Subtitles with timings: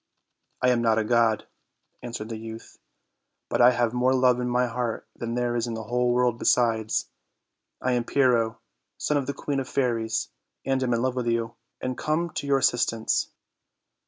[0.63, 1.45] "I am not a god,"
[2.01, 2.79] answered the youth,
[3.49, 6.39] "but I have more love in my heart than there is in the whole world
[6.39, 7.07] besides.
[7.81, 8.57] I am Pyrrho,
[8.97, 10.29] son of the queen of fairies;
[10.65, 13.29] I am in love with you, and am come to your assistance."